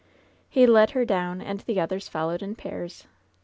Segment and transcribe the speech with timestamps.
[0.27, 3.05] '* He led her down and the others followed in pairs.